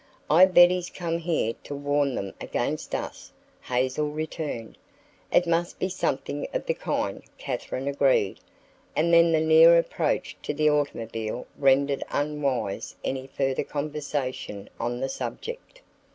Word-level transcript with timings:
"I 0.31 0.45
bet 0.47 0.71
he's 0.71 0.89
come 0.89 1.19
here 1.19 1.53
to 1.63 1.75
warn 1.75 2.15
them 2.15 2.33
against 2.41 2.95
us," 2.95 3.31
Hazel 3.61 4.09
returned. 4.09 4.79
"It 5.31 5.45
must 5.45 5.77
be 5.77 5.89
something 5.89 6.47
of 6.55 6.65
the 6.65 6.73
kind," 6.73 7.21
Katherine 7.37 7.87
agreed, 7.87 8.39
and 8.95 9.13
then 9.13 9.31
the 9.31 9.39
near 9.41 9.77
approach 9.77 10.37
to 10.41 10.55
the 10.55 10.71
automobile 10.71 11.45
rendered 11.55 12.03
unwise 12.09 12.95
any 13.03 13.27
further 13.27 13.63
conversation 13.63 14.71
on 14.79 15.01
the 15.01 15.07
subject. 15.09 15.81